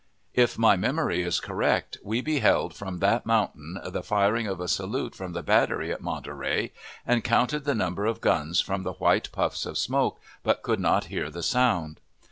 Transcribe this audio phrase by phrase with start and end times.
[0.33, 5.13] If my memory is correct, we beheld from that mountain the firing of a salute
[5.13, 6.71] from the battery at Monterey,
[7.05, 11.03] and counted the number of guns from the white puffs of smoke, but could not
[11.13, 11.99] hear the sound.